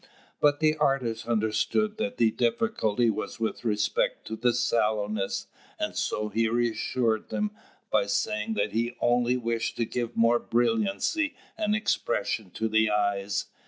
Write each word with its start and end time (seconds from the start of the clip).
But 0.39 0.61
the 0.61 0.75
artist 0.77 1.27
understood 1.27 1.97
that 1.97 2.17
the 2.17 2.31
difficulty 2.31 3.11
was 3.11 3.39
with 3.39 3.63
respect 3.63 4.25
to 4.25 4.35
the 4.35 4.51
sallowness, 4.51 5.45
and 5.77 5.95
so 5.95 6.29
he 6.29 6.49
reassured 6.49 7.29
them 7.29 7.51
by 7.91 8.07
saying 8.07 8.55
that 8.55 8.71
he 8.71 8.95
only 8.99 9.37
wished 9.37 9.77
to 9.77 9.85
give 9.85 10.15
more 10.17 10.39
brilliancy 10.39 11.35
and 11.55 11.75
expression 11.75 12.49
to 12.55 12.67
the 12.67 12.89
eyes. 12.89 13.45